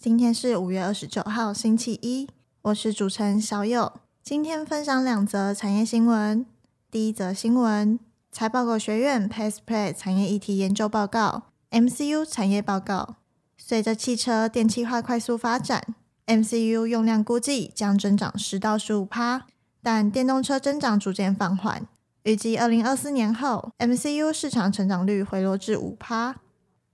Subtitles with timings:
[0.00, 2.28] 今天是五月二十九号，星期一。
[2.62, 3.94] 我是主持人小友。
[4.22, 6.46] 今天分享两则产业新闻。
[6.88, 7.98] 第一则新闻：
[8.30, 13.16] 财报狗学院 PacePlay 产业议题研究报告 MCU 产业报告。
[13.56, 15.82] 随着汽车电气化快速发展
[16.28, 19.46] ，MCU 用量估计将增长十到十五趴，
[19.82, 21.84] 但电动车增长逐渐放缓。
[22.22, 26.36] 预计二零二四年后，MCU 市场成长率回落至五趴。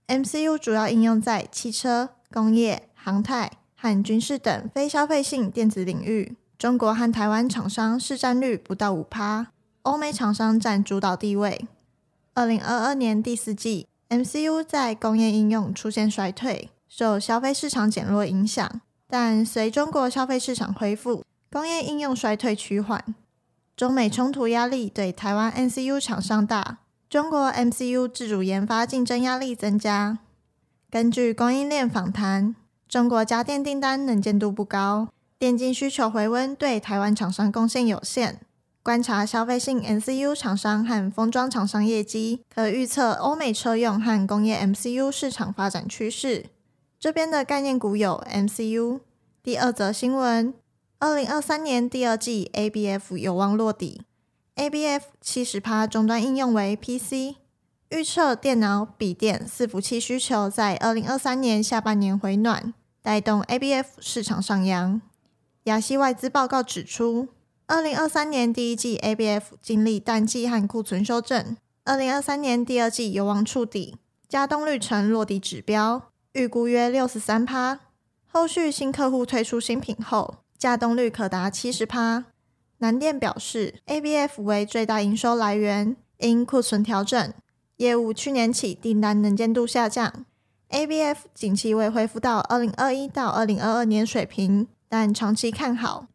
[0.07, 2.89] MCU 主要应用在汽车、工业。
[3.05, 9.45] 航太和军事等非消费性电子领域，中国和台湾厂商市占率不到五趴，
[9.83, 11.67] 欧美厂商占主导地位。
[12.33, 23.13] 二零二二年第四季，MCU 在工业应用出现衰退，受消费市场减弱影响，但随中国消费市场恢复，工业应用衰退趋缓。
[23.77, 30.17] 中美冲突压力对台湾 MCU 厂商大，中国 MCU 自主研发竞争压力增加。
[30.89, 32.55] 根据供应链访谈。
[32.95, 38.39] 中国家电订单能见度不高，电竞需求回温对台湾厂商贡献有限。
[38.81, 46.45] 观察消费性 MCU 厂商和封装厂商业绩，可预测欧美车用和工业 MCU 市场发展趋势。
[46.97, 49.01] 这边的概念股有 MCU。
[49.43, 50.53] 第二则新闻：
[50.99, 54.03] 二零二三年第二季 ABF 有望落底。
[54.55, 57.35] ABF 七十趴终端应用为 PC，
[57.89, 62.73] 预测电脑、笔电、伺服器需求在二零二三年下半年回暖。
[63.05, 64.99] 带动 ABF 市场上扬。
[65.65, 67.27] 亚细外资报告指出，
[67.67, 77.79] 二零二三年第一季 ABF 经历淡季和库存修正，二零二三年第二季有望触底，加动率呈落底指标，预估约六十三趴。
[78.25, 82.25] 后续新客户推出新品后，加动率可达七十趴。
[82.79, 87.31] 南电表示，ABF 为最大营收来源，因库存调整，
[87.77, 90.25] 业务去年起订单能见度下降。
[90.69, 96.07] ABF 景气未恢复到二零二一到二零二二年水平，但长期看好。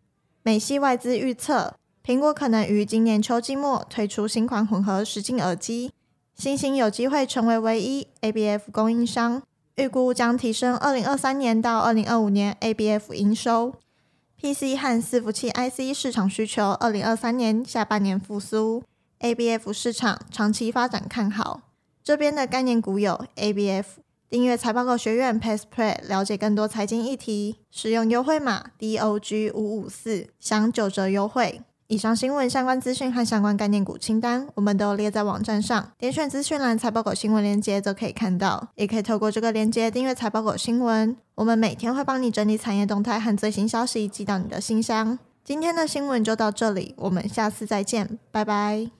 [0.43, 1.75] 美系外资预测，
[2.05, 5.93] 苹果可能于今年秋季末推出新款混合实境耳机，
[6.35, 9.43] 新兴有机会成为唯一 ABF 供应商，
[9.77, 13.75] 预估将提升二零二三年到二零二五年 ABF 营收。
[14.41, 18.83] PC 和伺服器 IC 市场需求二零二三年下半年复苏
[19.21, 21.61] ，ABF 市场长期发展看好。
[22.03, 23.85] 这边的概念股有 ABF。
[24.31, 27.57] 订阅财报狗学院 PacePlay，了解更多财经议题。
[27.69, 31.63] 使用优惠码 DOG 五五四，享九折优惠。
[31.89, 35.91] 以上新闻相关资讯和相关概念股清单，我们都列在网站上。
[35.99, 38.69] 点选资讯栏财报狗新闻链接，就可以看到。
[38.77, 41.17] 也可以透过这个链接订阅财报狗新闻。
[41.35, 45.19] 我们每天会帮你整理产业动态和最新消息，寄到你的信箱。
[45.43, 49.00] 今天的新闻就到这里，我们下次再见，拜拜。